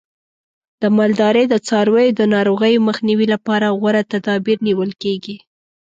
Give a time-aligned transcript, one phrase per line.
[0.81, 5.35] د مالدارۍ د څارویو د ناروغیو مخنیوي لپاره غوره تدابیر نیول کېږي.